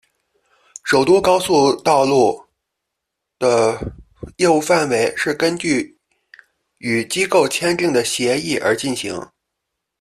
[0.83, 2.43] 首都高速道路
[3.37, 3.79] 的
[4.37, 5.95] 业务范围是根据
[6.79, 9.15] 与机构签订的协定而进行。